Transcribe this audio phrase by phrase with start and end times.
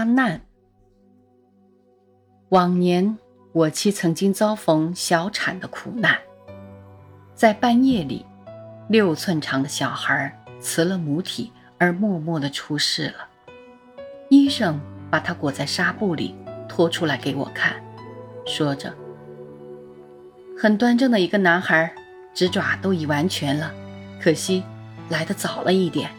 [0.00, 0.40] 阿难。
[2.48, 3.18] 往年
[3.52, 6.18] 我妻曾经遭逢小产的苦难，
[7.34, 8.24] 在半夜里，
[8.88, 13.28] 六寸长的小孩辞了母体而默默的出世了。
[14.30, 14.80] 医生
[15.10, 16.34] 把他裹在纱布里
[16.66, 17.76] 拖出来给我看，
[18.46, 18.94] 说着
[20.58, 21.92] ：“很端正的一个男孩，
[22.32, 23.70] 指爪都已完全了，
[24.18, 24.64] 可惜
[25.10, 26.10] 来得早了一点。”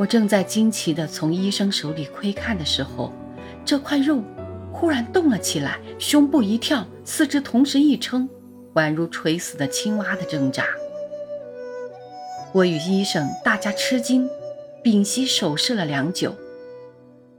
[0.00, 3.12] 我正在惊奇地从医生手里窥看的时候，
[3.66, 4.22] 这块肉
[4.72, 8.26] 忽然动了起来，胸部一跳，四肢同时一撑，
[8.72, 10.64] 宛如垂死的青蛙的挣扎。
[12.54, 14.26] 我与医生大家吃惊，
[14.82, 16.34] 屏息守视了良久。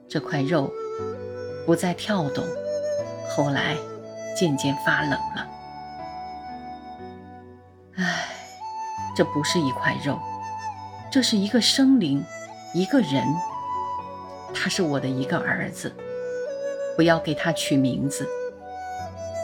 [0.07, 0.71] 这块肉
[1.65, 2.45] 不再跳动，
[3.27, 3.75] 后来
[4.37, 5.47] 渐渐发冷了。
[7.95, 8.23] 唉，
[9.17, 10.19] 这不是一块肉，
[11.11, 12.23] 这是一个生灵。
[12.73, 13.23] 一个人，
[14.53, 15.93] 他是我的一个儿子，
[16.97, 18.25] 我要给他取名字，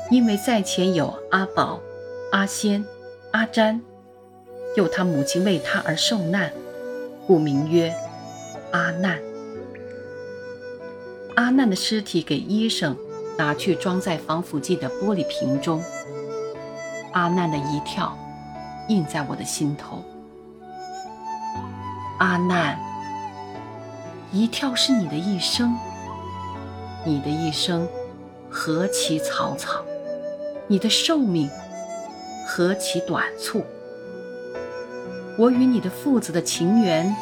[0.10, 1.82] 因为在前有阿宝、
[2.32, 2.86] 阿仙、
[3.32, 3.82] 阿詹，
[4.78, 6.54] 有他母亲为他而受难，
[7.28, 7.94] 故名曰
[8.72, 9.20] 阿难。
[11.36, 12.98] 阿难的尸体给医生
[13.38, 15.84] 拿去装在防腐剂的玻璃瓶中，
[17.12, 18.18] 阿难的一跳
[18.88, 20.02] 印在我的心头，
[22.20, 22.80] 阿难。
[24.32, 25.74] 一跳是你的一生，
[27.06, 27.88] 你的一生
[28.50, 29.82] 何其草草，
[30.68, 31.50] 你的寿命
[32.46, 33.66] 何其短促。
[35.38, 37.16] 我与你的父子的情缘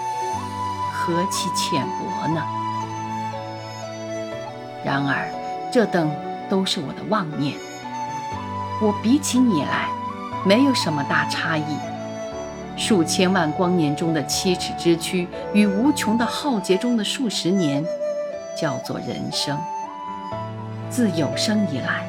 [0.91, 2.41] 何其浅薄呢？
[4.83, 5.29] 然而，
[5.71, 6.11] 这等
[6.49, 7.55] 都是我的妄念。
[8.81, 9.89] 我比起你来，
[10.43, 11.77] 没有什么大差异。
[12.77, 17.83] 数千万光年中的七尺之躯，与无穷的浩劫中的数十年，
[18.59, 19.57] 叫做人生。
[20.89, 22.05] 自有生以来，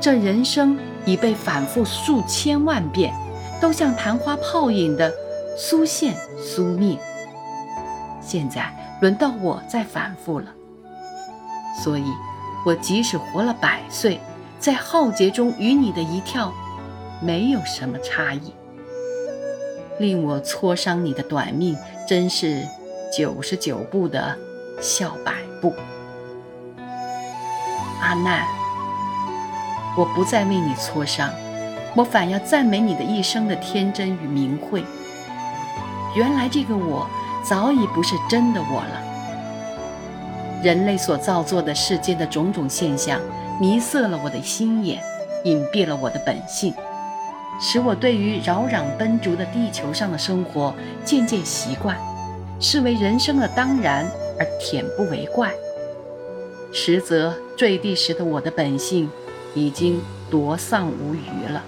[0.00, 3.12] 这人生已被反复数千万遍，
[3.60, 5.12] 都像昙花泡影的
[5.56, 6.98] 苏现苏灭。
[8.20, 10.46] 现在轮到我再反复了，
[11.82, 12.04] 所以，
[12.64, 14.20] 我即使活了百岁，
[14.58, 16.52] 在浩劫中与你的一跳，
[17.20, 18.52] 没有什么差异。
[20.00, 21.76] 令我挫伤你的短命，
[22.08, 22.66] 真是
[23.14, 24.34] 九十九步的
[24.80, 25.74] 笑百步。
[28.00, 28.46] 阿难，
[29.94, 31.28] 我不再为你挫伤，
[31.94, 34.82] 我反要赞美你的一生的天真与明慧。
[36.16, 37.06] 原来这个我
[37.44, 39.02] 早已不是真的我了。
[40.62, 43.20] 人类所造作的世间的种种现象，
[43.60, 45.02] 迷色了我的心眼，
[45.44, 46.72] 隐蔽了我的本性。
[47.60, 51.96] 使我对于扰攘奔逐的地球上的生活渐渐习惯，
[52.58, 55.52] 视为人生的当然而恬不为怪。
[56.72, 59.10] 实则坠地时的我的本性
[59.54, 60.00] 已经
[60.30, 61.62] 夺丧无余了。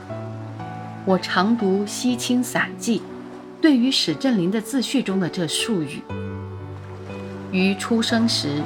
[1.05, 3.03] 我常读西清散记，
[3.61, 6.01] 对于史振林的自序中的这数语
[7.53, 8.63] ：“于出生时，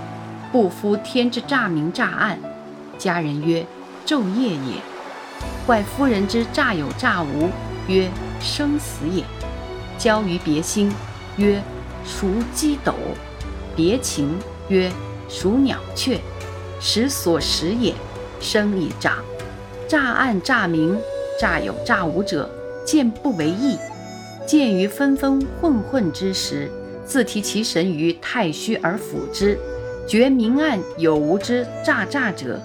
[0.53, 2.39] 不夫天之乍明乍暗，
[2.99, 3.67] 家人曰
[4.07, 4.81] 昼夜也。”
[5.67, 7.51] 怪夫人之诈有诈无，
[7.89, 8.09] 曰
[8.41, 9.25] 生死也；
[9.99, 10.93] 交于别心，
[11.39, 11.61] 曰
[12.05, 12.93] 孰鸡斗；
[13.75, 14.39] 别情，
[14.69, 14.89] 曰
[15.29, 16.21] 孰鸟雀。
[16.79, 17.93] 时所食也，
[18.39, 19.17] 生以长。
[19.89, 20.97] 诈暗诈明，
[21.41, 22.49] 诈有诈无者，
[22.85, 23.77] 见不为意；
[24.47, 26.71] 见于纷纷混混之时，
[27.05, 29.59] 自提其神于太虚而辅之，
[30.07, 32.61] 觉明暗有无之诈诈者，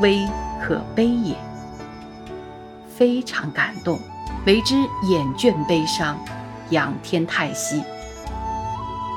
[0.00, 0.18] 微
[0.62, 1.34] 可悲也。
[2.96, 3.98] 非常感动，
[4.46, 4.74] 为之
[5.08, 6.18] 眼倦悲伤，
[6.70, 7.82] 仰天叹息。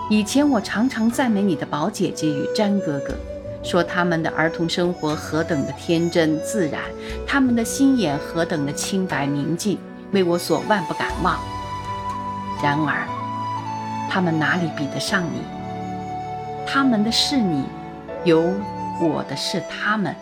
[0.09, 3.15] 以前我常常赞美你的宝姐姐与詹哥哥，
[3.63, 6.81] 说他们的儿童生活何等的天真自然，
[7.27, 9.79] 他们的心眼何等的清白明净，
[10.11, 11.39] 为我所万不敢忘。
[12.63, 13.07] 然而，
[14.09, 15.41] 他们哪里比得上你？
[16.67, 17.65] 他们的是你，
[18.23, 18.41] 有
[19.01, 20.15] 我的是他们。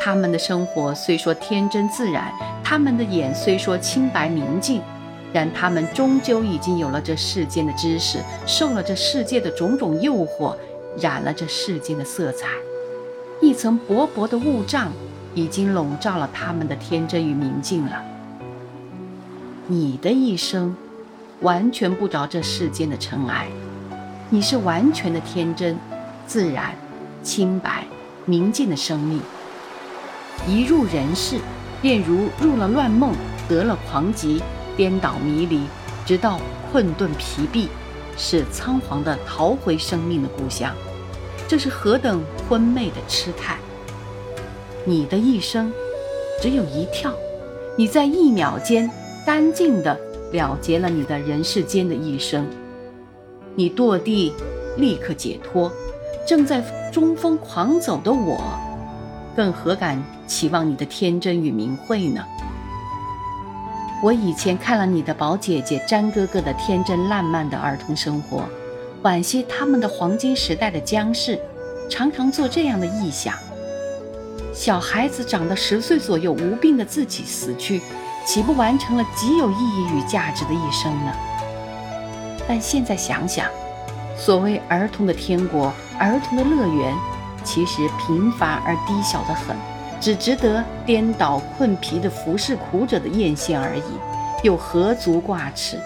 [0.00, 2.32] 他们的生活虽说天真自然，
[2.68, 4.82] 他们的眼虽说清白明净，
[5.32, 10.54] 然他们终究已经有了这世间的知识，受了这世界的种种诱惑，
[11.00, 12.48] 染了这世间的色彩，
[13.40, 14.92] 一层薄薄的雾障
[15.34, 18.04] 已经笼罩了他们的天真与明净了。
[19.66, 20.76] 你的一生
[21.40, 23.48] 完全不着这世间的尘埃，
[24.28, 25.74] 你是完全的天真、
[26.26, 26.74] 自然、
[27.22, 27.86] 清白、
[28.26, 29.22] 明净的生命。
[30.46, 31.38] 一入人世，
[31.80, 33.14] 便如入了乱梦，
[33.48, 34.42] 得了狂疾，
[34.76, 35.62] 颠倒迷离，
[36.04, 36.40] 直到
[36.70, 37.68] 困顿疲惫，
[38.16, 40.74] 是仓皇的逃回生命的故乡。
[41.46, 43.56] 这是何等昏昧的痴态！
[44.84, 45.72] 你的一生
[46.42, 47.12] 只有一跳，
[47.76, 48.90] 你在一秒间
[49.24, 49.98] 干净的
[50.32, 52.46] 了结了你的人世间的一生。
[53.54, 54.32] 你堕地
[54.76, 55.72] 立刻解脱，
[56.26, 58.38] 正在中风狂走的我，
[59.38, 62.20] 更何敢期望你的天真与明慧呢？
[64.02, 68.42] 我以前看了你的宝姐姐詹哥哥的天真烂漫的儿童生活，
[69.04, 71.38] 惋惜他们的黄金时代的将士，
[71.88, 73.32] 常常做这样的臆想：
[74.52, 77.80] 小孩子长到十岁左右无病的自己死去，
[78.26, 81.12] 岂不完成了极有意义与价值的一生呢？
[82.48, 83.46] 但现在想想，
[84.16, 86.92] 所谓儿童的天国、儿童的乐园，
[87.48, 89.56] 其实贫乏而低小的很。
[89.98, 93.82] 只值得颠倒困疲的服侍苦者的艳羡而已，
[94.42, 95.80] 又何足挂齿？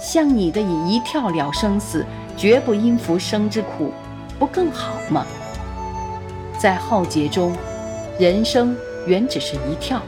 [0.00, 2.04] 像你的以一跳了生死，
[2.36, 3.92] 绝不因服生之苦，
[4.38, 5.24] 不更好吗？
[6.58, 7.54] 在浩劫中，
[8.18, 8.74] 人生
[9.06, 10.00] 原只是一跳，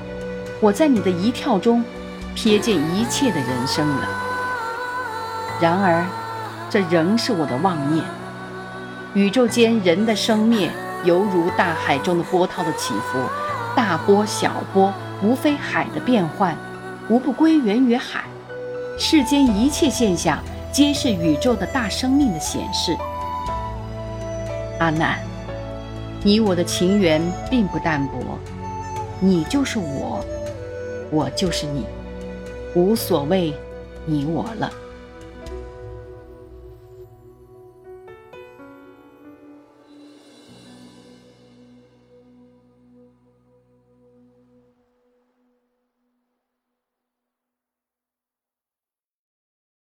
[0.58, 1.85] 我在你的一跳中，
[2.35, 4.08] 瞥见一切的人生了。
[5.61, 6.05] 然而，
[6.69, 8.05] 这仍是我的妄念。
[9.16, 10.70] 宇宙间人的生灭。
[11.04, 13.18] 犹如大海中的波涛的起伏，
[13.74, 14.92] 大波小波，
[15.22, 16.54] 无非海的变幻，
[17.08, 18.24] 无不归源于海。
[18.98, 20.38] 世间一切现象，
[20.70, 22.94] 皆是宇宙的大生命的显示。
[24.80, 25.19] 阿难，
[26.22, 28.38] 你我的情缘并不淡薄，
[29.20, 30.22] 你就是我，
[31.10, 31.86] 我就是你，
[32.74, 33.54] 无所谓
[34.04, 34.70] 你我了。